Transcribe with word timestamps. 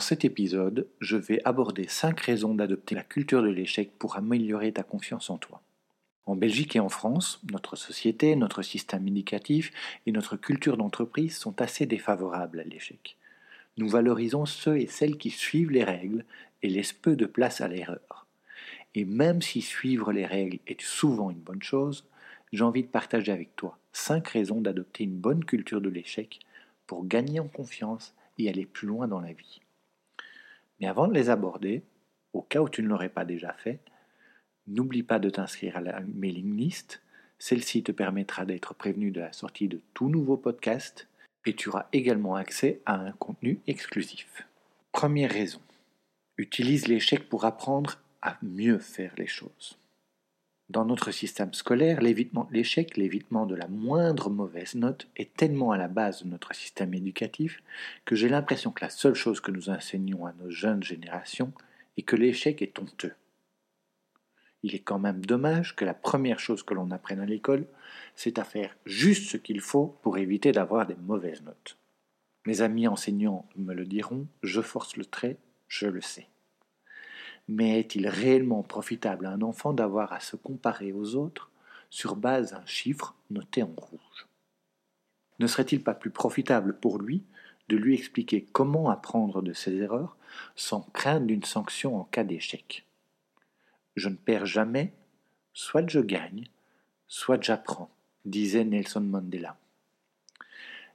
Dans 0.00 0.06
cet 0.06 0.24
épisode, 0.24 0.88
je 1.00 1.18
vais 1.18 1.42
aborder 1.44 1.86
5 1.86 2.18
raisons 2.20 2.54
d'adopter 2.54 2.94
la 2.94 3.02
culture 3.02 3.42
de 3.42 3.50
l'échec 3.50 3.90
pour 3.98 4.16
améliorer 4.16 4.72
ta 4.72 4.82
confiance 4.82 5.28
en 5.28 5.36
toi. 5.36 5.60
En 6.24 6.36
Belgique 6.36 6.74
et 6.74 6.80
en 6.80 6.88
France, 6.88 7.38
notre 7.52 7.76
société, 7.76 8.34
notre 8.34 8.62
système 8.62 9.06
éducatif 9.06 9.70
et 10.06 10.12
notre 10.12 10.38
culture 10.38 10.78
d'entreprise 10.78 11.36
sont 11.36 11.60
assez 11.60 11.84
défavorables 11.84 12.60
à 12.60 12.64
l'échec. 12.64 13.18
Nous 13.76 13.90
valorisons 13.90 14.46
ceux 14.46 14.78
et 14.78 14.86
celles 14.86 15.18
qui 15.18 15.28
suivent 15.28 15.70
les 15.70 15.84
règles 15.84 16.24
et 16.62 16.70
laissent 16.70 16.94
peu 16.94 17.14
de 17.14 17.26
place 17.26 17.60
à 17.60 17.68
l'erreur. 17.68 18.26
Et 18.94 19.04
même 19.04 19.42
si 19.42 19.60
suivre 19.60 20.12
les 20.12 20.24
règles 20.24 20.60
est 20.66 20.80
souvent 20.80 21.30
une 21.30 21.40
bonne 21.40 21.62
chose, 21.62 22.06
j'ai 22.54 22.64
envie 22.64 22.84
de 22.84 22.88
partager 22.88 23.32
avec 23.32 23.54
toi 23.54 23.78
5 23.92 24.26
raisons 24.28 24.62
d'adopter 24.62 25.04
une 25.04 25.18
bonne 25.18 25.44
culture 25.44 25.82
de 25.82 25.90
l'échec 25.90 26.40
pour 26.86 27.06
gagner 27.06 27.38
en 27.38 27.48
confiance 27.48 28.14
et 28.38 28.48
aller 28.48 28.64
plus 28.64 28.88
loin 28.88 29.06
dans 29.06 29.20
la 29.20 29.34
vie. 29.34 29.60
Mais 30.80 30.86
avant 30.86 31.08
de 31.08 31.14
les 31.14 31.30
aborder, 31.30 31.82
au 32.32 32.42
cas 32.42 32.60
où 32.60 32.68
tu 32.68 32.82
ne 32.82 32.88
l'aurais 32.88 33.08
pas 33.08 33.24
déjà 33.24 33.52
fait, 33.52 33.80
N'oublie 34.70 35.02
pas 35.02 35.18
de 35.18 35.30
t'inscrire 35.30 35.76
à 35.76 35.80
la 35.80 36.00
mailing 36.00 36.56
list. 36.56 37.02
Celle-ci 37.38 37.82
te 37.82 37.90
permettra 37.90 38.44
d'être 38.44 38.72
prévenu 38.72 39.10
de 39.10 39.20
la 39.20 39.32
sortie 39.32 39.66
de 39.66 39.80
tout 39.94 40.08
nouveau 40.08 40.36
podcast 40.36 41.08
et 41.44 41.56
tu 41.56 41.70
auras 41.70 41.86
également 41.92 42.36
accès 42.36 42.80
à 42.86 42.94
un 42.94 43.10
contenu 43.12 43.58
exclusif. 43.66 44.46
Première 44.92 45.32
raison. 45.32 45.60
Utilise 46.36 46.86
l'échec 46.86 47.28
pour 47.28 47.46
apprendre 47.46 47.98
à 48.22 48.36
mieux 48.42 48.78
faire 48.78 49.12
les 49.16 49.26
choses. 49.26 49.76
Dans 50.70 50.84
notre 50.84 51.10
système 51.10 51.52
scolaire, 51.52 52.00
l'évitement 52.00 52.44
de 52.44 52.52
l'échec, 52.52 52.96
l'évitement 52.96 53.44
de 53.44 53.56
la 53.56 53.66
moindre 53.66 54.30
mauvaise 54.30 54.76
note 54.76 55.08
est 55.16 55.34
tellement 55.34 55.72
à 55.72 55.76
la 55.76 55.88
base 55.88 56.22
de 56.22 56.28
notre 56.28 56.54
système 56.54 56.94
éducatif 56.94 57.60
que 58.04 58.14
j'ai 58.14 58.28
l'impression 58.28 58.70
que 58.70 58.84
la 58.84 58.88
seule 58.88 59.16
chose 59.16 59.40
que 59.40 59.50
nous 59.50 59.68
enseignons 59.68 60.26
à 60.26 60.32
nos 60.34 60.48
jeunes 60.48 60.84
générations 60.84 61.52
est 61.96 62.02
que 62.02 62.14
l'échec 62.14 62.62
est 62.62 62.78
honteux. 62.78 63.14
Il 64.62 64.76
est 64.76 64.78
quand 64.78 65.00
même 65.00 65.26
dommage 65.26 65.74
que 65.74 65.84
la 65.84 65.92
première 65.92 66.38
chose 66.38 66.62
que 66.62 66.74
l'on 66.74 66.92
apprenne 66.92 67.18
à 67.18 67.26
l'école, 67.26 67.66
c'est 68.14 68.38
à 68.38 68.44
faire 68.44 68.76
juste 68.86 69.28
ce 69.28 69.38
qu'il 69.38 69.60
faut 69.60 69.98
pour 70.02 70.18
éviter 70.18 70.52
d'avoir 70.52 70.86
des 70.86 70.94
mauvaises 70.94 71.42
notes. 71.42 71.78
Mes 72.46 72.60
amis 72.60 72.86
enseignants 72.86 73.48
me 73.56 73.74
le 73.74 73.86
diront, 73.86 74.28
je 74.44 74.60
force 74.60 74.96
le 74.96 75.04
trait, 75.04 75.36
je 75.66 75.88
le 75.88 76.00
sais. 76.00 76.28
Mais 77.52 77.80
est-il 77.80 78.06
réellement 78.06 78.62
profitable 78.62 79.26
à 79.26 79.32
un 79.32 79.42
enfant 79.42 79.72
d'avoir 79.72 80.12
à 80.12 80.20
se 80.20 80.36
comparer 80.36 80.92
aux 80.92 81.16
autres 81.16 81.50
sur 81.90 82.14
base 82.14 82.52
d'un 82.52 82.64
chiffre 82.64 83.16
noté 83.28 83.64
en 83.64 83.74
rouge? 83.76 84.28
Ne 85.40 85.48
serait-il 85.48 85.82
pas 85.82 85.94
plus 85.94 86.10
profitable 86.10 86.78
pour 86.78 87.00
lui 87.00 87.24
de 87.68 87.76
lui 87.76 87.96
expliquer 87.96 88.46
comment 88.52 88.88
apprendre 88.88 89.42
de 89.42 89.52
ses 89.52 89.74
erreurs 89.78 90.16
sans 90.54 90.82
craindre 90.92 91.26
d'une 91.26 91.42
sanction 91.42 91.98
en 91.98 92.04
cas 92.04 92.22
d'échec? 92.22 92.86
Je 93.96 94.10
ne 94.10 94.14
perds 94.14 94.46
jamais, 94.46 94.92
soit 95.52 95.90
je 95.90 95.98
gagne, 95.98 96.44
soit 97.08 97.42
j'apprends, 97.42 97.90
disait 98.24 98.64
Nelson 98.64 99.00
Mandela. 99.00 99.58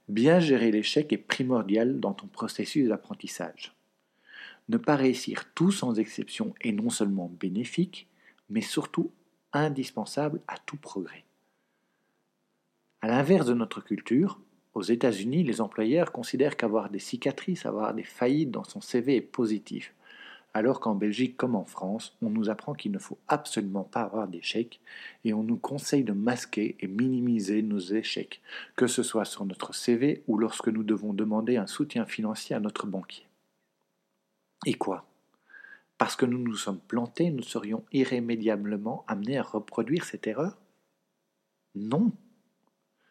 Bien 0.08 0.40
gérer 0.40 0.70
l'échec 0.70 1.12
est 1.12 1.18
primordial 1.18 2.00
dans 2.00 2.14
ton 2.14 2.28
processus 2.28 2.88
d'apprentissage. 2.88 3.75
Ne 4.68 4.78
pas 4.78 4.96
réussir 4.96 5.44
tout 5.54 5.70
sans 5.70 5.98
exception 5.98 6.54
est 6.60 6.72
non 6.72 6.90
seulement 6.90 7.30
bénéfique, 7.40 8.08
mais 8.50 8.60
surtout 8.60 9.12
indispensable 9.52 10.40
à 10.48 10.58
tout 10.58 10.76
progrès. 10.76 11.24
À 13.00 13.08
l'inverse 13.08 13.46
de 13.46 13.54
notre 13.54 13.80
culture, 13.80 14.40
aux 14.74 14.82
États-Unis, 14.82 15.44
les 15.44 15.60
employeurs 15.60 16.12
considèrent 16.12 16.56
qu'avoir 16.56 16.90
des 16.90 16.98
cicatrices, 16.98 17.64
avoir 17.64 17.94
des 17.94 18.02
faillites 18.02 18.50
dans 18.50 18.64
son 18.64 18.80
CV 18.80 19.16
est 19.16 19.20
positif, 19.20 19.94
alors 20.52 20.80
qu'en 20.80 20.94
Belgique 20.94 21.36
comme 21.36 21.54
en 21.54 21.64
France, 21.64 22.16
on 22.22 22.30
nous 22.30 22.48
apprend 22.48 22.74
qu'il 22.74 22.90
ne 22.90 22.98
faut 22.98 23.18
absolument 23.28 23.84
pas 23.84 24.00
avoir 24.00 24.26
d'échecs 24.26 24.80
et 25.24 25.34
on 25.34 25.42
nous 25.42 25.58
conseille 25.58 26.04
de 26.04 26.12
masquer 26.12 26.76
et 26.80 26.86
minimiser 26.86 27.62
nos 27.62 27.78
échecs, 27.78 28.40
que 28.74 28.86
ce 28.86 29.02
soit 29.02 29.26
sur 29.26 29.44
notre 29.44 29.74
CV 29.74 30.22
ou 30.26 30.38
lorsque 30.38 30.68
nous 30.68 30.82
devons 30.82 31.12
demander 31.12 31.56
un 31.58 31.66
soutien 31.66 32.06
financier 32.06 32.56
à 32.56 32.60
notre 32.60 32.86
banquier. 32.86 33.25
Et 34.66 34.74
quoi? 34.74 35.08
Parce 35.96 36.16
que 36.16 36.26
nous 36.26 36.38
nous 36.38 36.56
sommes 36.56 36.80
plantés, 36.80 37.30
nous 37.30 37.42
serions 37.42 37.86
irrémédiablement 37.92 39.04
amenés 39.08 39.38
à 39.38 39.42
reproduire 39.42 40.04
cette 40.04 40.26
erreur? 40.26 40.58
Non. 41.74 42.12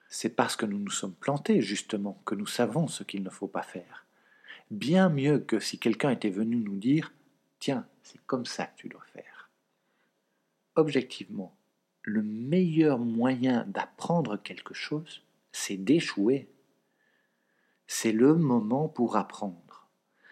C'est 0.09 0.35
parce 0.35 0.55
que 0.55 0.67
nous 0.67 0.77
nous 0.77 0.91
sommes 0.91 1.15
plantés, 1.15 1.61
justement, 1.61 2.21
que 2.25 2.35
nous 2.35 2.45
savons 2.45 2.87
ce 2.87 3.03
qu'il 3.03 3.23
ne 3.23 3.29
faut 3.29 3.47
pas 3.47 3.63
faire. 3.63 4.05
Bien 4.69 5.09
mieux 5.09 5.39
que 5.39 5.59
si 5.59 5.79
quelqu'un 5.79 6.11
était 6.11 6.29
venu 6.29 6.57
nous 6.57 6.75
dire 6.75 7.11
Tiens, 7.59 7.87
c'est 8.03 8.23
comme 8.25 8.45
ça 8.45 8.65
que 8.67 8.77
tu 8.77 8.89
dois 8.89 9.05
faire. 9.13 9.49
Objectivement, 10.75 11.55
le 12.03 12.21
meilleur 12.21 12.99
moyen 12.99 13.65
d'apprendre 13.65 14.37
quelque 14.37 14.73
chose, 14.73 15.23
c'est 15.51 15.77
d'échouer. 15.77 16.49
C'est 17.87 18.11
le 18.11 18.35
moment 18.35 18.89
pour 18.89 19.15
apprendre. 19.15 19.64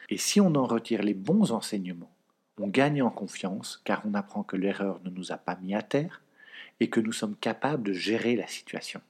Et 0.09 0.17
si 0.17 0.41
on 0.41 0.55
en 0.55 0.65
retire 0.65 1.01
les 1.01 1.13
bons 1.13 1.51
enseignements, 1.51 2.13
on 2.59 2.67
gagne 2.67 3.01
en 3.01 3.09
confiance 3.09 3.81
car 3.83 4.03
on 4.05 4.13
apprend 4.13 4.43
que 4.43 4.57
l'erreur 4.57 4.99
ne 5.03 5.09
nous 5.09 5.31
a 5.31 5.37
pas 5.37 5.55
mis 5.55 5.73
à 5.73 5.81
terre 5.81 6.21
et 6.79 6.89
que 6.89 6.99
nous 6.99 7.13
sommes 7.13 7.35
capables 7.35 7.83
de 7.83 7.93
gérer 7.93 8.35
la 8.35 8.47
situation. 8.47 9.01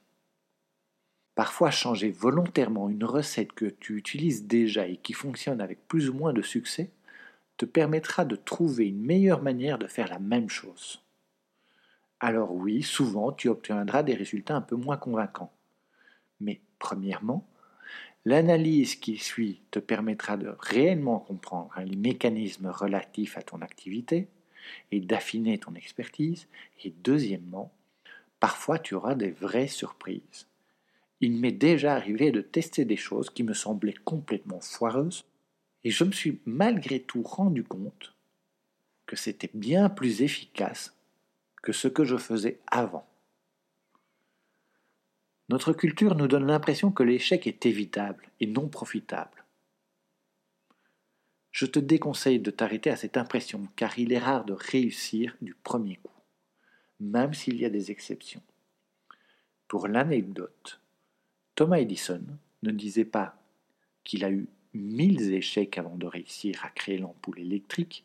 Parfois, 1.34 1.70
changer 1.70 2.10
volontairement 2.10 2.88
une 2.88 3.04
recette 3.04 3.52
que 3.52 3.66
tu 3.66 3.96
utilises 3.96 4.46
déjà 4.46 4.86
et 4.86 4.96
qui 4.96 5.12
fonctionne 5.12 5.60
avec 5.60 5.86
plus 5.88 6.08
ou 6.08 6.14
moins 6.14 6.32
de 6.32 6.42
succès 6.42 6.90
te 7.56 7.64
permettra 7.64 8.24
de 8.24 8.36
trouver 8.36 8.88
une 8.88 9.02
meilleure 9.02 9.42
manière 9.42 9.78
de 9.78 9.86
faire 9.86 10.08
la 10.08 10.18
même 10.18 10.48
chose. 10.48 11.02
Alors 12.20 12.54
oui, 12.54 12.82
souvent 12.82 13.32
tu 13.32 13.48
obtiendras 13.48 14.02
des 14.02 14.14
résultats 14.14 14.56
un 14.56 14.60
peu 14.60 14.76
moins 14.76 14.96
convaincants. 14.96 15.52
Mais 16.40 16.60
premièrement, 16.78 17.46
l'analyse 18.24 18.96
qui 18.96 19.18
suit 19.18 19.60
te 19.70 19.78
permettra 19.78 20.36
de 20.36 20.54
réellement 20.58 21.18
comprendre 21.18 21.72
les 21.84 21.96
mécanismes 21.96 22.68
relatifs 22.68 23.36
à 23.36 23.42
ton 23.42 23.60
activité 23.60 24.28
et 24.90 25.00
d'affiner 25.00 25.58
ton 25.58 25.74
expertise. 25.74 26.48
Et 26.84 26.92
deuxièmement, 27.02 27.72
parfois 28.40 28.78
tu 28.78 28.94
auras 28.94 29.14
des 29.14 29.30
vraies 29.30 29.68
surprises. 29.68 30.46
Il 31.20 31.38
m'est 31.38 31.52
déjà 31.52 31.94
arrivé 31.94 32.32
de 32.32 32.40
tester 32.40 32.84
des 32.84 32.96
choses 32.96 33.30
qui 33.30 33.42
me 33.42 33.54
semblaient 33.54 33.94
complètement 34.04 34.60
foireuses 34.60 35.24
et 35.84 35.90
je 35.90 36.04
me 36.04 36.12
suis 36.12 36.40
malgré 36.44 37.00
tout 37.00 37.22
rendu 37.22 37.62
compte 37.62 38.14
que 39.06 39.16
c'était 39.16 39.50
bien 39.52 39.88
plus 39.90 40.22
efficace 40.22 40.94
que 41.62 41.72
ce 41.72 41.88
que 41.88 42.04
je 42.04 42.16
faisais 42.16 42.58
avant. 42.66 43.06
Notre 45.50 45.72
culture 45.72 46.14
nous 46.14 46.26
donne 46.26 46.46
l'impression 46.46 46.90
que 46.90 47.02
l'échec 47.02 47.46
est 47.46 47.66
évitable 47.66 48.28
et 48.40 48.46
non 48.46 48.68
profitable. 48.68 49.44
Je 51.52 51.66
te 51.66 51.78
déconseille 51.78 52.40
de 52.40 52.50
t'arrêter 52.50 52.90
à 52.90 52.96
cette 52.96 53.16
impression 53.16 53.68
car 53.76 53.98
il 53.98 54.12
est 54.12 54.18
rare 54.18 54.44
de 54.44 54.54
réussir 54.54 55.36
du 55.42 55.54
premier 55.54 55.96
coup, 55.96 56.20
même 56.98 57.34
s'il 57.34 57.56
y 57.56 57.64
a 57.64 57.70
des 57.70 57.90
exceptions. 57.90 58.42
Pour 59.68 59.86
l'anecdote, 59.86 60.80
Thomas 61.54 61.78
Edison 61.78 62.24
ne 62.62 62.70
disait 62.70 63.04
pas 63.04 63.36
qu'il 64.02 64.24
a 64.24 64.30
eu 64.30 64.48
mille 64.72 65.32
échecs 65.32 65.78
avant 65.78 65.96
de 65.96 66.06
réussir 66.06 66.64
à 66.64 66.70
créer 66.70 66.98
l'ampoule 66.98 67.38
électrique, 67.38 68.04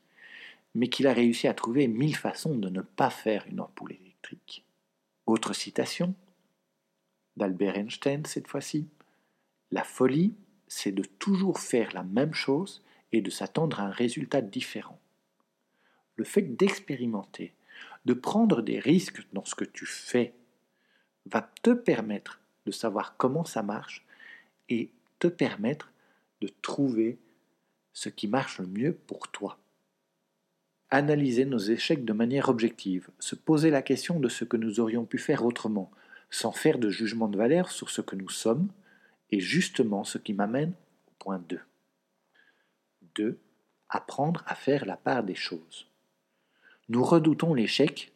mais 0.75 0.89
qu'il 0.89 1.07
a 1.07 1.13
réussi 1.13 1.47
à 1.47 1.53
trouver 1.53 1.87
mille 1.87 2.15
façons 2.15 2.55
de 2.55 2.69
ne 2.69 2.81
pas 2.81 3.09
faire 3.09 3.45
une 3.47 3.59
ampoule 3.59 3.93
électrique. 3.93 4.63
Autre 5.25 5.53
citation 5.53 6.13
d'Albert 7.39 7.77
Einstein 7.77 8.25
cette 8.25 8.47
fois-ci. 8.47 8.87
La 9.71 9.83
folie, 9.83 10.35
c'est 10.67 10.91
de 10.91 11.03
toujours 11.03 11.59
faire 11.59 11.91
la 11.93 12.03
même 12.03 12.35
chose 12.35 12.83
et 13.11 13.21
de 13.21 13.31
s'attendre 13.31 13.79
à 13.79 13.85
un 13.85 13.91
résultat 13.91 14.41
différent. 14.41 14.99
Le 16.15 16.23
fait 16.23 16.43
d'expérimenter, 16.43 17.53
de 18.05 18.13
prendre 18.13 18.61
des 18.61 18.79
risques 18.79 19.25
dans 19.33 19.45
ce 19.45 19.55
que 19.55 19.65
tu 19.65 19.87
fais, 19.87 20.33
va 21.25 21.49
te 21.63 21.71
permettre 21.71 22.39
de 22.65 22.71
savoir 22.71 23.17
comment 23.17 23.45
ça 23.45 23.63
marche 23.63 24.05
et 24.67 24.91
te 25.17 25.27
permettre 25.27 25.91
de 26.41 26.49
trouver 26.61 27.17
ce 27.93 28.09
qui 28.09 28.27
marche 28.27 28.59
le 28.59 28.67
mieux 28.67 28.93
pour 28.93 29.29
toi. 29.29 29.57
Analyser 30.91 31.45
nos 31.45 31.59
échecs 31.59 32.05
de 32.05 32.13
manière 32.13 32.49
objective, 32.49 33.09
se 33.19 33.35
poser 33.35 33.69
la 33.69 33.81
question 33.81 34.19
de 34.19 34.29
ce 34.29 34.45
que 34.45 34.57
nous 34.57 34.79
aurions 34.79 35.05
pu 35.05 35.17
faire 35.17 35.45
autrement, 35.45 35.91
sans 36.29 36.51
faire 36.51 36.77
de 36.77 36.89
jugement 36.89 37.27
de 37.27 37.37
valeur 37.37 37.71
sur 37.71 37.89
ce 37.89 38.01
que 38.01 38.15
nous 38.15 38.29
sommes, 38.29 38.69
est 39.31 39.39
justement 39.39 40.03
ce 40.03 40.17
qui 40.17 40.33
m'amène 40.33 40.73
au 41.07 41.11
point 41.19 41.39
2. 41.39 41.59
2. 43.15 43.39
Apprendre 43.89 44.43
à 44.47 44.55
faire 44.55 44.85
la 44.85 44.97
part 44.97 45.23
des 45.23 45.35
choses. 45.35 45.87
Nous 46.89 47.03
redoutons 47.03 47.53
l'échec 47.53 48.11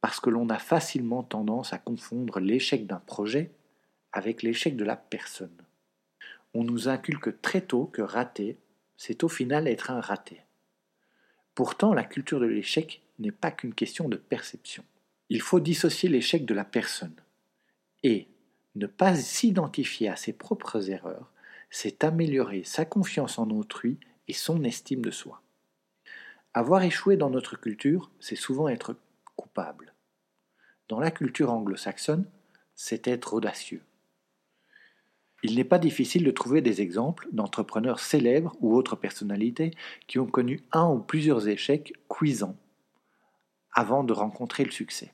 parce 0.00 0.20
que 0.20 0.30
l'on 0.30 0.48
a 0.50 0.58
facilement 0.58 1.22
tendance 1.22 1.72
à 1.72 1.78
confondre 1.78 2.38
l'échec 2.38 2.86
d'un 2.86 3.00
projet 3.00 3.50
avec 4.12 4.42
l'échec 4.42 4.76
de 4.76 4.84
la 4.84 4.96
personne. 4.96 5.56
On 6.52 6.62
nous 6.62 6.88
inculque 6.88 7.40
très 7.40 7.62
tôt 7.62 7.86
que 7.86 8.02
rater, 8.02 8.58
c'est 8.96 9.24
au 9.24 9.28
final 9.28 9.66
être 9.66 9.90
un 9.90 10.00
raté. 10.00 10.40
Pourtant, 11.54 11.94
la 11.94 12.04
culture 12.04 12.38
de 12.38 12.46
l'échec 12.46 13.02
n'est 13.18 13.32
pas 13.32 13.50
qu'une 13.50 13.74
question 13.74 14.08
de 14.08 14.16
perception. 14.16 14.84
Il 15.30 15.40
faut 15.40 15.60
dissocier 15.60 16.08
l'échec 16.08 16.44
de 16.44 16.54
la 16.54 16.64
personne. 16.64 17.14
Et 18.04 18.28
ne 18.76 18.86
pas 18.86 19.16
s'identifier 19.16 20.08
à 20.08 20.16
ses 20.16 20.34
propres 20.34 20.90
erreurs, 20.90 21.32
c'est 21.70 22.04
améliorer 22.04 22.62
sa 22.62 22.84
confiance 22.84 23.38
en 23.38 23.48
autrui 23.50 23.98
et 24.28 24.34
son 24.34 24.62
estime 24.62 25.02
de 25.02 25.10
soi. 25.10 25.42
Avoir 26.52 26.82
échoué 26.82 27.16
dans 27.16 27.30
notre 27.30 27.58
culture, 27.58 28.10
c'est 28.20 28.36
souvent 28.36 28.68
être 28.68 28.94
coupable. 29.36 29.94
Dans 30.88 31.00
la 31.00 31.10
culture 31.10 31.50
anglo-saxonne, 31.50 32.30
c'est 32.74 33.08
être 33.08 33.32
audacieux. 33.32 33.82
Il 35.42 35.56
n'est 35.56 35.64
pas 35.64 35.78
difficile 35.78 36.24
de 36.24 36.30
trouver 36.30 36.60
des 36.60 36.82
exemples 36.82 37.28
d'entrepreneurs 37.32 38.00
célèbres 38.00 38.54
ou 38.60 38.74
autres 38.74 38.96
personnalités 38.96 39.72
qui 40.06 40.18
ont 40.18 40.26
connu 40.26 40.62
un 40.72 40.88
ou 40.88 41.00
plusieurs 41.00 41.48
échecs 41.48 41.94
cuisants 42.08 42.56
avant 43.72 44.04
de 44.04 44.12
rencontrer 44.12 44.64
le 44.64 44.70
succès. 44.70 45.12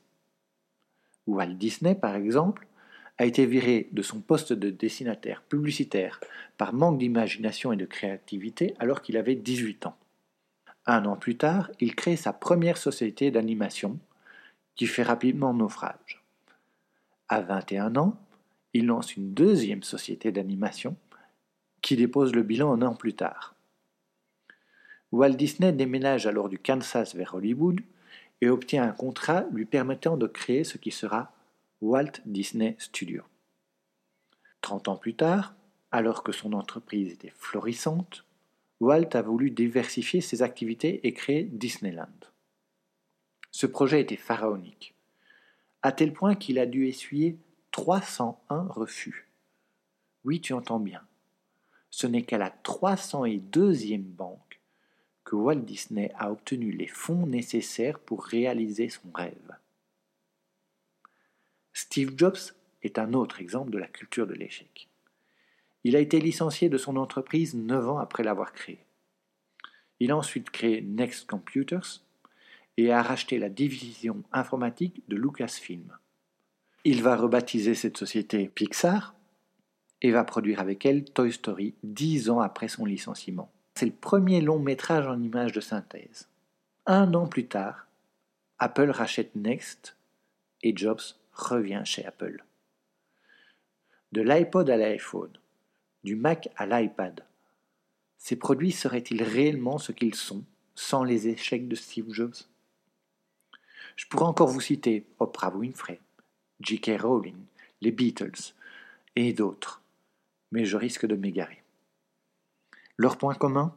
Walt 1.27 1.55
Disney, 1.55 1.95
par 1.95 2.15
exemple, 2.15 2.67
a 3.21 3.27
été 3.27 3.45
viré 3.45 3.91
de 3.93 4.01
son 4.01 4.23
poste 4.23 4.55
de 4.55 4.71
dessinateur 4.71 5.43
publicitaire 5.43 6.21
par 6.57 6.73
manque 6.73 6.97
d'imagination 6.97 7.71
et 7.71 7.77
de 7.77 7.85
créativité 7.85 8.75
alors 8.79 9.03
qu'il 9.03 9.19
avait 9.19 9.35
18 9.35 9.85
ans. 9.85 9.97
Un 10.87 11.05
an 11.05 11.17
plus 11.17 11.37
tard, 11.37 11.71
il 11.81 11.95
crée 11.95 12.17
sa 12.17 12.33
première 12.33 12.79
société 12.79 13.31
d'animation 13.31 13.99
qui 14.75 14.87
fait 14.87 15.03
rapidement 15.03 15.53
naufrage. 15.53 16.25
À 17.29 17.43
21 17.43 17.97
ans, 17.97 18.19
il 18.73 18.87
lance 18.87 19.15
une 19.15 19.35
deuxième 19.35 19.83
société 19.83 20.33
d'animation 20.33 20.97
qui 21.83 21.97
dépose 21.97 22.35
le 22.35 22.43
bilan 22.43 22.73
un 22.73 22.81
an 22.81 22.95
plus 22.95 23.13
tard. 23.13 23.55
Walt 25.13 25.35
Disney 25.35 25.73
déménage 25.73 26.27
alors 26.27 26.49
du 26.49 26.59
Kansas 26.59 27.15
vers 27.15 27.35
Hollywood 27.35 27.83
et 28.41 28.49
obtient 28.49 28.85
un 28.85 28.93
contrat 28.93 29.45
lui 29.53 29.67
permettant 29.67 30.17
de 30.17 30.27
créer 30.27 30.65
ce 30.65 30.79
qui 30.79 30.91
sera 30.91 31.35
Walt 31.83 32.21
Disney 32.27 32.77
Studios. 32.79 33.25
Trente 34.61 34.89
ans 34.89 34.99
plus 34.99 35.17
tard, 35.17 35.55
alors 35.91 36.23
que 36.23 36.31
son 36.31 36.53
entreprise 36.53 37.11
était 37.11 37.33
florissante, 37.35 38.27
Walt 38.81 39.09
a 39.15 39.23
voulu 39.23 39.51
diversifier 39.51 40.21
ses 40.21 40.43
activités 40.43 41.07
et 41.07 41.15
créer 41.15 41.45
Disneyland. 41.45 42.07
Ce 43.51 43.67
projet 43.67 44.03
était 44.03 44.17
pharaonique, 44.17 44.95
à 45.81 45.91
tel 45.91 46.13
point 46.13 46.35
qu'il 46.35 46.59
a 46.59 46.67
dû 46.67 46.87
essuyer 46.87 47.39
301 47.71 48.65
refus. 48.69 49.31
Oui, 50.25 50.43
tu 50.43 50.53
entends 50.53 50.81
bien. 50.81 51.01
Ce 51.89 52.07
n'est 52.07 52.25
qu'à 52.25 52.37
la 52.37 52.51
302e 52.63 54.03
banque 54.03 54.61
que 55.25 55.35
Walt 55.35 55.61
Disney 55.61 56.13
a 56.19 56.31
obtenu 56.31 56.73
les 56.73 56.89
fonds 56.89 57.27
nécessaires 57.27 58.01
pour 58.01 58.23
réaliser 58.23 58.91
son 58.91 59.11
rêve. 59.15 59.57
Steve 61.73 62.15
Jobs 62.17 62.39
est 62.83 62.99
un 62.99 63.13
autre 63.13 63.41
exemple 63.41 63.71
de 63.71 63.79
la 63.79 63.87
culture 63.87 64.27
de 64.27 64.35
l'échec. 64.35 64.89
Il 65.85 65.97
a 65.97 66.01
été 66.01 66.21
licencié 66.21 66.69
de 66.69 66.79
son 66.79 66.97
entreprise 66.97 67.55
neuf 67.55 67.89
ans 67.89 67.99
après 67.99 68.23
l'avoir 68.23 68.53
créée. 68.53 68.85
Il 69.99 70.11
a 70.11 70.17
ensuite 70.17 70.51
créé 70.51 70.83
Next 70.83 71.29
Computers 71.29 72.03
et 72.77 72.93
a 72.93 73.03
racheté 73.03 73.39
la 73.39 73.49
division 73.49 74.23
informatique 74.33 75.03
de 75.09 75.17
Lucasfilm. 75.17 75.97
Il 76.85 77.03
va 77.03 77.17
rebaptiser 77.17 77.75
cette 77.75 77.99
société 77.99 78.49
Pixar 78.49 79.15
et 80.03 80.11
va 80.11 80.25
produire 80.25 80.61
avec 80.61 80.87
elle 80.87 81.05
Toy 81.05 81.33
Story 81.33 81.75
dix 81.83 82.31
ans 82.31 82.41
après 82.41 82.69
son 82.69 82.87
licenciement. 82.87 83.53
C'est 83.75 83.87
le 83.87 83.93
premier 83.93 84.41
long 84.41 84.59
métrage 84.59 85.07
en 85.07 85.21
images 85.21 85.53
de 85.53 85.61
synthèse. 85.61 86.29
Un 86.87 87.13
an 87.15 87.27
plus 87.27 87.47
tard, 87.47 87.87
Apple 88.59 88.91
rachète 88.91 89.37
Next 89.37 89.97
et 90.63 90.75
Jobs 90.75 91.17
revient 91.33 91.83
chez 91.85 92.05
Apple. 92.05 92.45
De 94.13 94.23
l'iPod 94.23 94.69
à 94.69 94.77
l'iPhone, 94.77 95.33
du 96.05 96.17
Mac 96.17 96.49
à 96.57 96.67
l'iPad, 96.67 97.25
ces 98.19 98.37
produits 98.37 98.73
seraient-ils 98.73 99.23
réellement 99.23 99.79
ce 99.79 99.93
qu'ils 99.93 100.15
sont 100.15 100.45
sans 100.75 101.05
les 101.05 101.29
échecs 101.29 101.69
de 101.69 101.75
Steve 101.75 102.13
Jobs? 102.13 102.37
Je 103.97 104.07
pourrais 104.07 104.27
encore 104.27 104.49
vous 104.49 104.61
citer 104.61 105.07
Oprah 105.19 105.55
Winfrey, 105.55 106.01
J.K. 106.61 107.01
Rowling, 107.01 107.37
les 107.81 107.93
Beatles 107.93 108.55
et 109.17 109.33
d'autres, 109.33 109.83
mais 110.53 110.65
je 110.65 110.77
risque 110.77 111.07
de 111.07 111.17
m'égarer. 111.17 111.63
Leur 112.97 113.17
point 113.17 113.35
commun? 113.35 113.75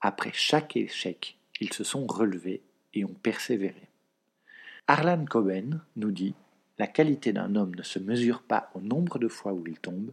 Après 0.00 0.32
chaque 0.32 0.76
échec, 0.76 1.38
ils 1.60 1.72
se 1.72 1.84
sont 1.84 2.06
relevés 2.06 2.62
et 2.94 3.04
ont 3.04 3.14
persévéré. 3.14 3.87
Arlan 4.90 5.26
Coben 5.26 5.82
nous 5.96 6.10
dit 6.10 6.34
La 6.78 6.86
qualité 6.86 7.34
d'un 7.34 7.56
homme 7.56 7.74
ne 7.74 7.82
se 7.82 7.98
mesure 7.98 8.40
pas 8.40 8.70
au 8.74 8.80
nombre 8.80 9.18
de 9.18 9.28
fois 9.28 9.52
où 9.52 9.62
il 9.66 9.78
tombe, 9.78 10.12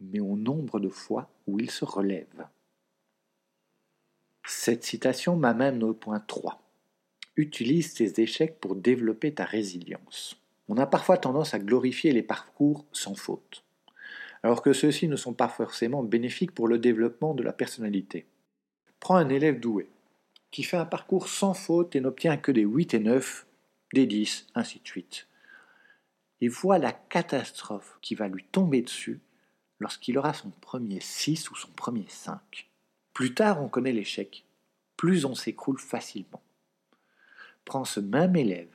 mais 0.00 0.20
au 0.20 0.34
nombre 0.34 0.80
de 0.80 0.88
fois 0.88 1.28
où 1.46 1.60
il 1.60 1.70
se 1.70 1.84
relève. 1.84 2.46
Cette 4.46 4.82
citation 4.82 5.36
m'amène 5.36 5.84
au 5.84 5.92
point 5.92 6.20
3. 6.20 6.58
Utilise 7.36 7.92
tes 7.92 8.22
échecs 8.22 8.58
pour 8.60 8.76
développer 8.76 9.34
ta 9.34 9.44
résilience. 9.44 10.40
On 10.68 10.78
a 10.78 10.86
parfois 10.86 11.18
tendance 11.18 11.52
à 11.52 11.58
glorifier 11.58 12.10
les 12.12 12.22
parcours 12.22 12.86
sans 12.92 13.14
faute, 13.14 13.62
alors 14.42 14.62
que 14.62 14.72
ceux-ci 14.72 15.06
ne 15.06 15.16
sont 15.16 15.34
pas 15.34 15.48
forcément 15.48 16.02
bénéfiques 16.02 16.54
pour 16.54 16.66
le 16.66 16.78
développement 16.78 17.34
de 17.34 17.42
la 17.42 17.52
personnalité. 17.52 18.24
Prends 19.00 19.16
un 19.16 19.28
élève 19.28 19.60
doué, 19.60 19.90
qui 20.50 20.62
fait 20.62 20.78
un 20.78 20.86
parcours 20.86 21.28
sans 21.28 21.52
faute 21.52 21.94
et 21.94 22.00
n'obtient 22.00 22.38
que 22.38 22.52
des 22.52 22.62
8 22.62 22.94
et 22.94 23.00
9, 23.00 23.46
des 23.94 24.06
10, 24.06 24.48
ainsi 24.54 24.80
de 24.80 24.86
suite. 24.86 25.26
Et 26.42 26.48
vois 26.48 26.78
la 26.78 26.92
catastrophe 26.92 27.98
qui 28.02 28.14
va 28.14 28.28
lui 28.28 28.44
tomber 28.44 28.82
dessus 28.82 29.20
lorsqu'il 29.80 30.18
aura 30.18 30.34
son 30.34 30.50
premier 30.50 31.00
6 31.00 31.50
ou 31.50 31.56
son 31.56 31.70
premier 31.70 32.04
5. 32.08 32.68
Plus 33.14 33.32
tard 33.32 33.62
on 33.62 33.68
connaît 33.68 33.92
l'échec, 33.92 34.44
plus 34.96 35.24
on 35.24 35.34
s'écroule 35.34 35.78
facilement. 35.78 36.42
Prends 37.64 37.84
ce 37.84 38.00
même 38.00 38.36
élève 38.36 38.68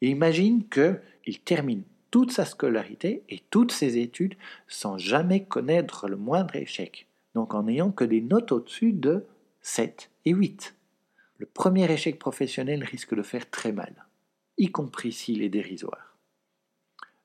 et 0.00 0.10
imagine 0.10 0.68
qu'il 0.68 1.40
termine 1.44 1.82
toute 2.10 2.32
sa 2.32 2.44
scolarité 2.44 3.24
et 3.28 3.40
toutes 3.50 3.72
ses 3.72 3.98
études 3.98 4.36
sans 4.68 4.98
jamais 4.98 5.44
connaître 5.44 6.08
le 6.08 6.16
moindre 6.16 6.56
échec, 6.56 7.08
donc 7.34 7.54
en 7.54 7.64
n'ayant 7.64 7.90
que 7.90 8.04
des 8.04 8.20
notes 8.20 8.52
au-dessus 8.52 8.92
de 8.92 9.26
7 9.62 10.10
et 10.24 10.30
8. 10.30 10.76
Le 11.38 11.46
premier 11.46 11.90
échec 11.90 12.18
professionnel 12.18 12.84
risque 12.84 13.14
de 13.14 13.22
faire 13.22 13.50
très 13.50 13.72
mal, 13.72 14.05
y 14.58 14.70
compris 14.70 15.12
s'il 15.12 15.42
est 15.42 15.48
dérisoire. 15.48 16.16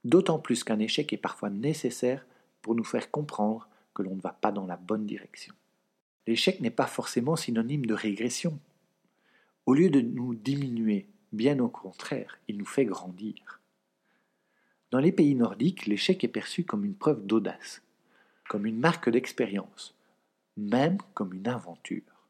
D'autant 0.04 0.40
plus 0.40 0.64
qu'un 0.64 0.80
échec 0.80 1.14
est 1.14 1.18
parfois 1.18 1.50
nécessaire 1.50 2.26
pour 2.62 2.76
nous 2.76 2.84
faire 2.84 3.12
comprendre 3.12 3.70
que 3.94 4.04
l'on 4.04 4.16
ne 4.16 4.22
va 4.22 4.32
pas 4.32 4.52
dans 4.52 4.66
la 4.66 4.78
bonne 4.78 5.06
direction. 5.06 5.54
L'échec 6.28 6.60
n'est 6.62 6.70
pas 6.70 6.88
forcément 6.88 7.36
synonyme 7.36 7.86
de 7.86 7.94
régression. 7.94 8.60
Au 9.66 9.74
lieu 9.74 9.90
de 9.90 10.02
nous 10.02 10.36
diminuer 10.36 11.08
Bien 11.32 11.60
au 11.60 11.70
contraire, 11.70 12.40
il 12.50 12.58
nous 12.58 12.66
fait 12.66 12.84
grandir. 12.84 13.62
Dans 14.92 15.00
les 15.00 15.14
pays 15.14 15.34
nordiques, 15.36 15.86
l'échec 15.86 16.26
est 16.26 16.28
perçu 16.28 16.66
comme 16.66 16.84
une 16.84 16.96
preuve 16.96 17.26
d'audace, 17.26 17.82
comme 18.50 18.66
une 18.66 18.80
marque 18.80 19.10
d'expérience, 19.10 19.96
même 20.58 20.98
comme 21.14 21.34
une 21.34 21.48
aventure. 21.48 22.28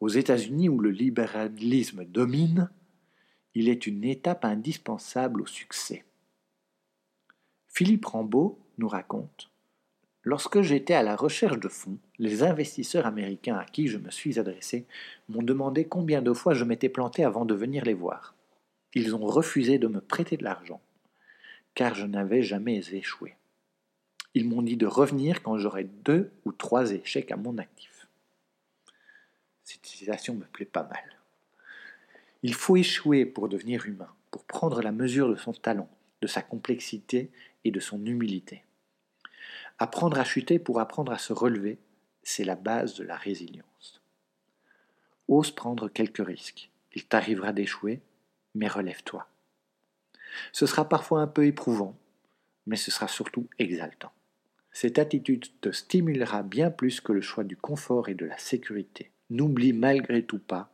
Aux 0.00 0.08
États-Unis 0.08 0.70
où 0.70 0.80
le 0.80 0.90
libéralisme 0.90 2.06
domine, 2.06 2.70
il 3.58 3.68
est 3.68 3.88
une 3.88 4.04
étape 4.04 4.44
indispensable 4.44 5.42
au 5.42 5.46
succès. 5.46 6.04
Philippe 7.66 8.06
Rambaud 8.06 8.56
nous 8.78 8.86
raconte 8.86 9.50
Lorsque 10.22 10.62
j'étais 10.62 10.94
à 10.94 11.02
la 11.02 11.16
recherche 11.16 11.58
de 11.58 11.66
fonds, 11.66 11.98
les 12.20 12.44
investisseurs 12.44 13.04
américains 13.04 13.56
à 13.56 13.64
qui 13.64 13.88
je 13.88 13.98
me 13.98 14.12
suis 14.12 14.38
adressé 14.38 14.86
m'ont 15.28 15.42
demandé 15.42 15.88
combien 15.88 16.22
de 16.22 16.32
fois 16.32 16.54
je 16.54 16.62
m'étais 16.62 16.88
planté 16.88 17.24
avant 17.24 17.44
de 17.44 17.54
venir 17.54 17.84
les 17.84 17.94
voir. 17.94 18.36
Ils 18.94 19.16
ont 19.16 19.26
refusé 19.26 19.78
de 19.78 19.88
me 19.88 20.00
prêter 20.00 20.36
de 20.36 20.44
l'argent, 20.44 20.80
car 21.74 21.96
je 21.96 22.06
n'avais 22.06 22.42
jamais 22.42 22.78
échoué. 22.94 23.34
Ils 24.34 24.48
m'ont 24.48 24.62
dit 24.62 24.76
de 24.76 24.86
revenir 24.86 25.42
quand 25.42 25.58
j'aurais 25.58 25.88
deux 26.04 26.30
ou 26.44 26.52
trois 26.52 26.92
échecs 26.92 27.32
à 27.32 27.36
mon 27.36 27.58
actif. 27.58 28.06
Cette 29.64 29.84
citation 29.84 30.34
me 30.34 30.44
plaît 30.44 30.64
pas 30.64 30.84
mal. 30.84 31.17
Il 32.42 32.54
faut 32.54 32.76
échouer 32.76 33.26
pour 33.26 33.48
devenir 33.48 33.86
humain, 33.86 34.14
pour 34.30 34.44
prendre 34.44 34.80
la 34.80 34.92
mesure 34.92 35.28
de 35.28 35.36
son 35.36 35.52
talent, 35.52 35.90
de 36.20 36.26
sa 36.26 36.40
complexité 36.40 37.30
et 37.64 37.70
de 37.70 37.80
son 37.80 38.04
humilité. 38.06 38.64
Apprendre 39.78 40.18
à 40.18 40.24
chuter 40.24 40.58
pour 40.58 40.80
apprendre 40.80 41.12
à 41.12 41.18
se 41.18 41.32
relever, 41.32 41.78
c'est 42.22 42.44
la 42.44 42.54
base 42.54 42.94
de 42.94 43.04
la 43.04 43.16
résilience. 43.16 44.00
Ose 45.26 45.50
prendre 45.50 45.88
quelques 45.88 46.24
risques. 46.24 46.70
Il 46.94 47.04
t'arrivera 47.06 47.52
d'échouer, 47.52 48.00
mais 48.54 48.68
relève-toi. 48.68 49.28
Ce 50.52 50.66
sera 50.66 50.88
parfois 50.88 51.20
un 51.20 51.26
peu 51.26 51.44
éprouvant, 51.44 51.96
mais 52.66 52.76
ce 52.76 52.90
sera 52.90 53.08
surtout 53.08 53.48
exaltant. 53.58 54.12
Cette 54.72 54.98
attitude 54.98 55.46
te 55.60 55.72
stimulera 55.72 56.42
bien 56.42 56.70
plus 56.70 57.00
que 57.00 57.12
le 57.12 57.20
choix 57.20 57.44
du 57.44 57.56
confort 57.56 58.08
et 58.08 58.14
de 58.14 58.26
la 58.26 58.38
sécurité. 58.38 59.10
N'oublie 59.30 59.72
malgré 59.72 60.22
tout 60.22 60.38
pas 60.38 60.70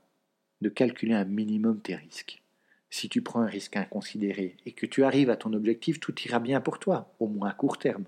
de 0.65 0.71
calculer 0.71 1.13
un 1.13 1.27
minimum 1.27 1.79
tes 1.79 1.95
risques. 1.95 2.43
Si 2.89 3.11
tu 3.11 3.21
prends 3.21 3.43
un 3.43 3.47
risque 3.47 3.77
inconsidéré 3.77 4.57
et 4.65 4.73
que 4.73 4.87
tu 4.87 5.05
arrives 5.05 5.29
à 5.29 5.37
ton 5.37 5.53
objectif, 5.53 6.01
tout 6.01 6.19
ira 6.23 6.41
bien 6.41 6.63
pour 6.63 6.79
toi, 6.79 7.13
au 7.21 7.27
moins 7.27 7.51
à 7.51 7.53
court 7.53 7.79
terme. 7.79 8.05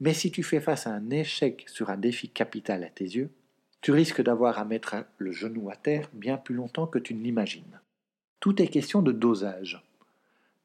Mais 0.00 0.14
si 0.14 0.30
tu 0.30 0.44
fais 0.44 0.60
face 0.60 0.86
à 0.86 0.90
un 0.90 1.10
échec 1.10 1.64
sur 1.68 1.90
un 1.90 1.96
défi 1.96 2.28
capital 2.28 2.84
à 2.84 2.88
tes 2.88 3.04
yeux, 3.04 3.30
tu 3.80 3.90
risques 3.90 4.22
d'avoir 4.22 4.60
à 4.60 4.64
mettre 4.64 4.94
le 5.18 5.32
genou 5.32 5.68
à 5.68 5.74
terre 5.74 6.08
bien 6.12 6.36
plus 6.36 6.54
longtemps 6.54 6.86
que 6.86 7.00
tu 7.00 7.14
ne 7.14 7.22
l'imagines. 7.22 7.80
Tout 8.38 8.62
est 8.62 8.68
question 8.68 9.02
de 9.02 9.10
dosage. 9.10 9.82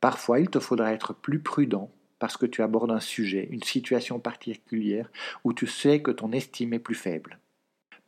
Parfois, 0.02 0.40
il 0.40 0.50
te 0.50 0.60
faudra 0.60 0.94
être 0.94 1.16
plus 1.16 1.40
prudent 1.40 1.90
parce 2.20 2.38
que 2.38 2.46
tu 2.46 2.62
abordes 2.62 2.92
un 2.92 3.00
sujet, 3.00 3.48
une 3.50 3.64
situation 3.64 4.20
particulière 4.20 5.10
où 5.44 5.54
tu 5.54 5.66
sais 5.66 6.04
que 6.04 6.12
ton 6.12 6.32
estime 6.32 6.74
est 6.74 6.80
plus 6.80 6.94
faible. 6.94 7.40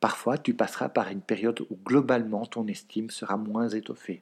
Parfois, 0.04 0.38
tu 0.38 0.54
passeras 0.54 0.90
par 0.90 1.08
une 1.08 1.22
période 1.22 1.62
où 1.70 1.78
globalement 1.78 2.46
ton 2.46 2.68
estime 2.68 3.10
sera 3.10 3.38
moins 3.38 3.70
étoffée. 3.70 4.22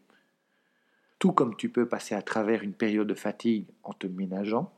Tout 1.18 1.32
comme 1.32 1.56
tu 1.56 1.70
peux 1.70 1.90
passer 1.90 2.14
à 2.14 2.22
travers 2.22 2.62
une 2.62 2.76
période 2.76 3.08
de 3.08 3.16
fatigue 3.16 3.66
en 3.82 3.92
te 3.92 4.06
ménageant, 4.06 4.72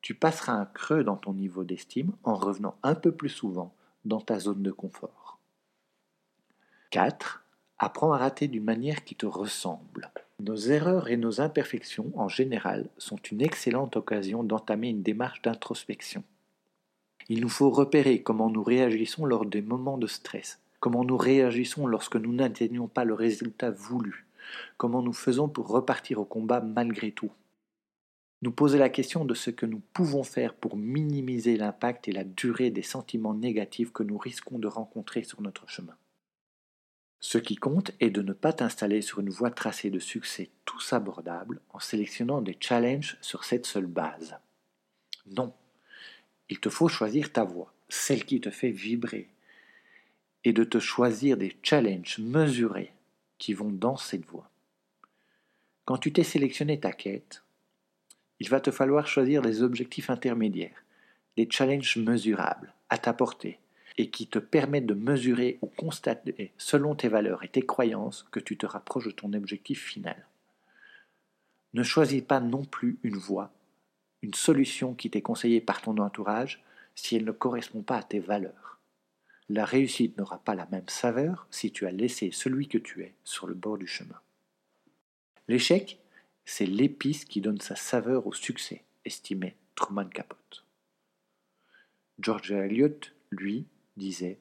tu 0.00 0.14
passeras 0.16 0.54
un 0.54 0.64
creux 0.64 1.04
dans 1.04 1.16
ton 1.16 1.32
niveau 1.32 1.62
d'estime 1.62 2.10
en 2.24 2.34
revenant 2.34 2.74
un 2.82 2.96
peu 2.96 3.12
plus 3.12 3.28
souvent 3.28 3.72
dans 4.04 4.20
ta 4.20 4.40
zone 4.40 4.64
de 4.64 4.72
confort. 4.72 5.38
4. 6.90 7.44
Apprends 7.78 8.12
à 8.12 8.18
rater 8.18 8.48
d'une 8.48 8.64
manière 8.64 9.04
qui 9.04 9.14
te 9.14 9.26
ressemble. 9.26 10.10
Nos 10.40 10.56
erreurs 10.56 11.06
et 11.06 11.16
nos 11.16 11.40
imperfections, 11.40 12.10
en 12.16 12.26
général, 12.26 12.88
sont 12.98 13.18
une 13.30 13.42
excellente 13.42 13.94
occasion 13.94 14.42
d'entamer 14.42 14.88
une 14.88 15.04
démarche 15.04 15.40
d'introspection. 15.42 16.24
Il 17.28 17.40
nous 17.40 17.48
faut 17.48 17.70
repérer 17.70 18.22
comment 18.22 18.50
nous 18.50 18.62
réagissons 18.62 19.24
lors 19.24 19.46
des 19.46 19.62
moments 19.62 19.98
de 19.98 20.06
stress, 20.06 20.60
comment 20.80 21.04
nous 21.04 21.16
réagissons 21.16 21.86
lorsque 21.86 22.16
nous 22.16 22.32
n'atteignons 22.32 22.88
pas 22.88 23.04
le 23.04 23.14
résultat 23.14 23.70
voulu, 23.70 24.26
comment 24.76 25.02
nous 25.02 25.12
faisons 25.12 25.48
pour 25.48 25.68
repartir 25.68 26.18
au 26.18 26.24
combat 26.24 26.60
malgré 26.60 27.12
tout. 27.12 27.32
Nous 28.42 28.50
poser 28.50 28.78
la 28.78 28.88
question 28.88 29.24
de 29.24 29.34
ce 29.34 29.50
que 29.50 29.66
nous 29.66 29.80
pouvons 29.92 30.24
faire 30.24 30.54
pour 30.54 30.76
minimiser 30.76 31.56
l'impact 31.56 32.08
et 32.08 32.12
la 32.12 32.24
durée 32.24 32.70
des 32.70 32.82
sentiments 32.82 33.34
négatifs 33.34 33.92
que 33.92 34.02
nous 34.02 34.18
risquons 34.18 34.58
de 34.58 34.66
rencontrer 34.66 35.22
sur 35.22 35.40
notre 35.42 35.68
chemin. 35.68 35.94
Ce 37.20 37.38
qui 37.38 37.54
compte 37.54 37.92
est 38.00 38.10
de 38.10 38.20
ne 38.20 38.32
pas 38.32 38.52
t'installer 38.52 39.00
sur 39.00 39.20
une 39.20 39.30
voie 39.30 39.52
tracée 39.52 39.90
de 39.90 40.00
succès 40.00 40.50
tous 40.64 40.92
abordables 40.92 41.60
en 41.72 41.78
sélectionnant 41.78 42.42
des 42.42 42.56
challenges 42.58 43.16
sur 43.20 43.44
cette 43.44 43.64
seule 43.64 43.86
base. 43.86 44.36
Non, 45.26 45.54
il 46.52 46.60
te 46.60 46.68
faut 46.68 46.88
choisir 46.88 47.32
ta 47.32 47.44
voie, 47.44 47.72
celle 47.88 48.26
qui 48.26 48.38
te 48.38 48.50
fait 48.50 48.70
vibrer, 48.70 49.26
et 50.44 50.52
de 50.52 50.64
te 50.64 50.78
choisir 50.78 51.38
des 51.38 51.56
challenges 51.62 52.18
mesurés 52.18 52.92
qui 53.38 53.54
vont 53.54 53.70
dans 53.70 53.96
cette 53.96 54.26
voie. 54.26 54.50
Quand 55.86 55.96
tu 55.96 56.12
t'es 56.12 56.24
sélectionné 56.24 56.78
ta 56.78 56.92
quête, 56.92 57.42
il 58.38 58.50
va 58.50 58.60
te 58.60 58.70
falloir 58.70 59.06
choisir 59.06 59.40
des 59.40 59.62
objectifs 59.62 60.10
intermédiaires, 60.10 60.84
des 61.38 61.48
challenges 61.50 61.96
mesurables, 61.96 62.74
à 62.90 62.98
ta 62.98 63.14
portée, 63.14 63.58
et 63.96 64.10
qui 64.10 64.26
te 64.26 64.38
permettent 64.38 64.84
de 64.84 64.92
mesurer 64.92 65.58
ou 65.62 65.68
constater, 65.68 66.52
selon 66.58 66.94
tes 66.94 67.08
valeurs 67.08 67.44
et 67.44 67.48
tes 67.48 67.64
croyances, 67.64 68.26
que 68.30 68.40
tu 68.40 68.58
te 68.58 68.66
rapproches 68.66 69.06
de 69.06 69.10
ton 69.12 69.32
objectif 69.32 69.82
final. 69.82 70.26
Ne 71.72 71.82
choisis 71.82 72.20
pas 72.20 72.40
non 72.40 72.66
plus 72.66 72.98
une 73.04 73.16
voie, 73.16 73.50
une 74.22 74.34
solution 74.34 74.94
qui 74.94 75.10
t'est 75.10 75.22
conseillée 75.22 75.60
par 75.60 75.82
ton 75.82 75.98
entourage 75.98 76.62
si 76.94 77.16
elle 77.16 77.24
ne 77.24 77.32
correspond 77.32 77.82
pas 77.82 77.98
à 77.98 78.02
tes 78.02 78.20
valeurs. 78.20 78.78
La 79.48 79.64
réussite 79.64 80.16
n'aura 80.16 80.38
pas 80.38 80.54
la 80.54 80.66
même 80.66 80.88
saveur 80.88 81.46
si 81.50 81.72
tu 81.72 81.86
as 81.86 81.92
laissé 81.92 82.30
celui 82.30 82.68
que 82.68 82.78
tu 82.78 83.02
es 83.02 83.14
sur 83.24 83.46
le 83.46 83.54
bord 83.54 83.76
du 83.76 83.86
chemin. 83.86 84.20
L'échec, 85.48 85.98
c'est 86.44 86.66
l'épice 86.66 87.24
qui 87.24 87.40
donne 87.40 87.60
sa 87.60 87.76
saveur 87.76 88.26
au 88.26 88.32
succès, 88.32 88.84
estimait 89.04 89.56
Truman 89.74 90.08
Capote. 90.08 90.64
George 92.18 92.52
Eliot, 92.52 93.00
lui, 93.30 93.66
disait 93.96 94.38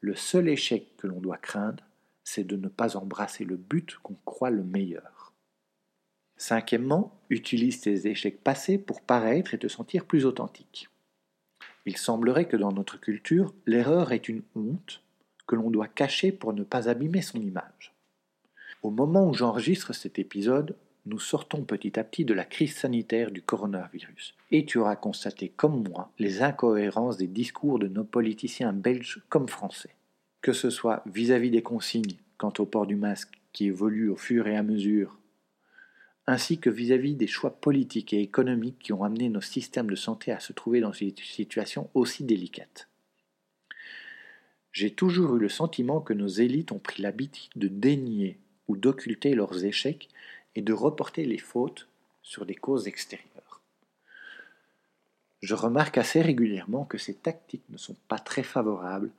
Le 0.00 0.16
seul 0.16 0.48
échec 0.48 0.96
que 0.96 1.06
l'on 1.06 1.20
doit 1.20 1.38
craindre, 1.38 1.84
c'est 2.24 2.44
de 2.44 2.56
ne 2.56 2.68
pas 2.68 2.96
embrasser 2.96 3.44
le 3.44 3.56
but 3.56 3.96
qu'on 4.02 4.16
croit 4.24 4.50
le 4.50 4.64
meilleur. 4.64 5.21
Cinquièmement, 6.42 7.12
utilise 7.30 7.82
tes 7.82 8.08
échecs 8.08 8.42
passés 8.42 8.76
pour 8.76 9.00
paraître 9.00 9.54
et 9.54 9.58
te 9.58 9.68
sentir 9.68 10.04
plus 10.04 10.26
authentique. 10.26 10.88
Il 11.86 11.96
semblerait 11.96 12.48
que 12.48 12.56
dans 12.56 12.72
notre 12.72 12.98
culture, 12.98 13.54
l'erreur 13.64 14.10
est 14.10 14.28
une 14.28 14.42
honte 14.56 15.04
que 15.46 15.54
l'on 15.54 15.70
doit 15.70 15.86
cacher 15.86 16.32
pour 16.32 16.52
ne 16.52 16.64
pas 16.64 16.88
abîmer 16.88 17.22
son 17.22 17.40
image. 17.40 17.94
Au 18.82 18.90
moment 18.90 19.28
où 19.28 19.34
j'enregistre 19.34 19.92
cet 19.92 20.18
épisode, 20.18 20.74
nous 21.06 21.20
sortons 21.20 21.62
petit 21.62 21.96
à 21.96 22.02
petit 22.02 22.24
de 22.24 22.34
la 22.34 22.44
crise 22.44 22.74
sanitaire 22.74 23.30
du 23.30 23.40
coronavirus. 23.40 24.34
Et 24.50 24.64
tu 24.64 24.78
auras 24.78 24.96
constaté, 24.96 25.48
comme 25.48 25.88
moi, 25.88 26.10
les 26.18 26.42
incohérences 26.42 27.18
des 27.18 27.28
discours 27.28 27.78
de 27.78 27.86
nos 27.86 28.02
politiciens 28.02 28.72
belges 28.72 29.22
comme 29.28 29.48
français. 29.48 29.94
Que 30.40 30.52
ce 30.52 30.70
soit 30.70 31.04
vis-à-vis 31.06 31.52
des 31.52 31.62
consignes 31.62 32.16
quant 32.36 32.52
au 32.58 32.66
port 32.66 32.88
du 32.88 32.96
masque 32.96 33.40
qui 33.52 33.66
évoluent 33.66 34.10
au 34.10 34.16
fur 34.16 34.48
et 34.48 34.56
à 34.56 34.64
mesure, 34.64 35.16
ainsi 36.26 36.58
que 36.58 36.70
vis-à-vis 36.70 37.14
des 37.14 37.26
choix 37.26 37.50
politiques 37.50 38.12
et 38.12 38.20
économiques 38.20 38.78
qui 38.78 38.92
ont 38.92 39.04
amené 39.04 39.28
nos 39.28 39.40
systèmes 39.40 39.90
de 39.90 39.96
santé 39.96 40.30
à 40.32 40.40
se 40.40 40.52
trouver 40.52 40.80
dans 40.80 40.92
une 40.92 41.16
situation 41.16 41.90
aussi 41.94 42.24
délicate. 42.24 42.88
J'ai 44.72 44.90
toujours 44.90 45.36
eu 45.36 45.40
le 45.40 45.48
sentiment 45.48 46.00
que 46.00 46.14
nos 46.14 46.28
élites 46.28 46.72
ont 46.72 46.78
pris 46.78 47.02
l'habitude 47.02 47.52
de 47.56 47.68
dénier 47.68 48.38
ou 48.68 48.76
d'occulter 48.76 49.34
leurs 49.34 49.64
échecs 49.64 50.08
et 50.54 50.62
de 50.62 50.72
reporter 50.72 51.24
les 51.24 51.38
fautes 51.38 51.88
sur 52.22 52.46
des 52.46 52.54
causes 52.54 52.86
extérieures. 52.86 53.60
Je 55.42 55.54
remarque 55.54 55.98
assez 55.98 56.22
régulièrement 56.22 56.84
que 56.84 56.98
ces 56.98 57.14
tactiques 57.14 57.68
ne 57.68 57.76
sont 57.76 57.96
pas 58.06 58.18
très 58.18 58.44
favorables 58.44 59.10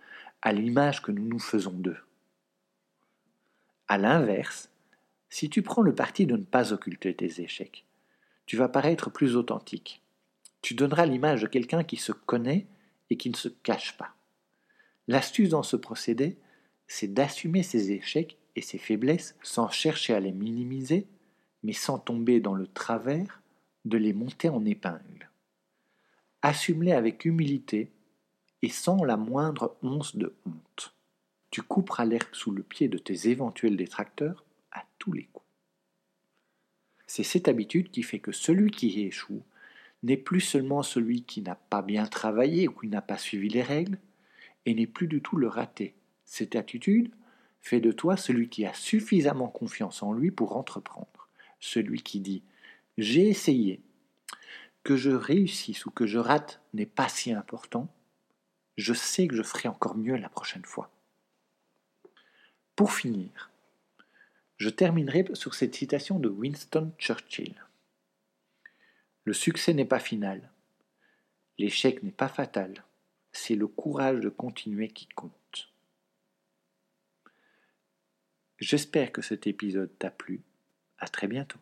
à 0.42 0.54
l'image 0.54 1.02
que 1.02 1.12
nous 1.12 1.28
nous 1.28 1.40
faisons 1.40 1.74
d'eux. 1.74 2.00
A 3.90 3.98
l'inverse, 3.98 4.70
si 5.34 5.50
tu 5.50 5.64
prends 5.64 5.82
le 5.82 5.96
parti 5.96 6.28
de 6.28 6.38
ne 6.38 6.44
pas 6.44 6.74
occulter 6.74 7.16
tes 7.16 7.42
échecs, 7.42 7.86
tu 8.46 8.56
vas 8.56 8.70
paraître 8.70 9.10
plus 9.10 9.36
authentique. 9.36 10.04
Tu 10.62 10.76
donneras 10.76 11.08
l'image 11.08 11.42
de 11.42 11.48
quelqu'un 11.48 11.84
qui 11.84 11.98
se 11.98 12.12
connaît 12.12 12.68
et 13.10 13.18
qui 13.18 13.32
ne 13.32 13.36
se 13.36 13.48
cache 13.50 13.98
pas. 13.98 14.14
L'astuce 15.08 15.50
dans 15.50 15.64
ce 15.64 15.76
procédé, 15.76 16.38
c'est 16.86 17.12
d'assumer 17.12 17.64
ses 17.64 17.94
échecs 17.94 18.38
et 18.56 18.62
ses 18.62 18.78
faiblesses 18.78 19.36
sans 19.42 19.70
chercher 19.70 20.14
à 20.14 20.20
les 20.20 20.32
minimiser 20.32 21.08
mais 21.64 21.74
sans 21.74 21.98
tomber 21.98 22.40
dans 22.40 22.54
le 22.54 22.68
travers 22.68 23.42
de 23.86 23.98
les 23.98 24.14
monter 24.14 24.50
en 24.50 24.64
épingle. 24.66 25.32
Assume-les 26.44 26.92
avec 26.92 27.26
humilité 27.26 27.92
et 28.62 28.70
sans 28.70 29.04
la 29.04 29.18
moindre 29.18 29.78
once 29.82 30.16
de 30.16 30.36
honte. 30.46 30.94
Tu 31.50 31.64
couperas 31.64 32.06
l'herbe 32.06 32.34
sous 32.34 32.52
le 32.52 32.62
pied 32.62 32.88
de 32.88 33.00
tes 33.00 33.30
éventuels 33.30 33.78
détracteurs 33.78 34.46
à 34.74 34.84
tous 35.00 35.14
les 35.14 35.26
coups. 35.26 35.46
C'est 37.08 37.24
cette 37.24 37.48
habitude 37.48 37.92
qui 37.92 38.04
fait 38.04 38.20
que 38.20 38.32
celui 38.32 38.72
qui 38.72 39.02
échoue 39.02 39.44
n'est 40.02 40.18
plus 40.18 40.42
seulement 40.42 40.84
celui 40.84 41.24
qui 41.24 41.42
n'a 41.42 41.56
pas 41.56 41.82
bien 41.82 42.06
travaillé 42.06 42.68
ou 42.68 42.74
qui 42.74 42.88
n'a 42.88 43.02
pas 43.02 43.18
suivi 43.18 43.48
les 43.48 43.62
règles, 43.62 43.98
et 44.66 44.74
n'est 44.74 44.88
plus 44.88 45.08
du 45.08 45.22
tout 45.22 45.38
le 45.38 45.48
raté. 45.48 45.96
Cette 46.26 46.56
attitude 46.56 47.14
fait 47.62 47.80
de 47.80 47.92
toi 47.92 48.18
celui 48.18 48.50
qui 48.50 48.66
a 48.66 48.74
suffisamment 48.74 49.48
confiance 49.48 50.04
en 50.04 50.14
lui 50.14 50.32
pour 50.32 50.58
entreprendre, 50.58 51.30
celui 51.60 52.02
qui 52.02 52.20
dit 52.20 52.44
j'ai 52.98 53.28
essayé, 53.28 53.82
que 54.84 54.98
je 54.98 55.12
réussisse 55.12 55.86
ou 55.86 55.92
que 55.92 56.06
je 56.06 56.20
rate 56.20 56.62
n'est 56.74 56.86
pas 56.86 57.08
si 57.08 57.32
important, 57.32 57.88
je 58.78 58.94
sais 58.94 59.28
que 59.28 59.36
je 59.36 59.44
ferai 59.44 59.70
encore 59.70 59.96
mieux 59.96 60.16
la 60.16 60.30
prochaine 60.30 60.66
fois. 60.66 60.92
Pour 62.76 62.92
finir, 62.92 63.52
je 64.58 64.70
terminerai 64.70 65.26
sur 65.34 65.56
cette 65.56 65.76
citation 65.76 66.20
de 66.20 66.30
Winston 66.30 66.92
Churchill. 66.98 67.56
Le 69.26 69.34
succès 69.34 69.74
n'est 69.74 69.86
pas 69.86 70.00
final, 70.00 70.52
l'échec 71.58 72.04
n'est 72.04 72.12
pas 72.12 72.28
fatal, 72.28 72.84
c'est 73.32 73.56
le 73.56 73.68
courage 73.68 74.20
de 74.20 74.30
continuer 74.30 74.90
qui 74.90 75.08
compte. 75.08 75.74
J'espère 78.60 79.12
que 79.12 79.22
cet 79.22 79.48
épisode 79.48 79.92
t'a 79.98 80.12
plu. 80.12 80.42
À 81.00 81.08
très 81.08 81.28
bientôt. 81.28 81.60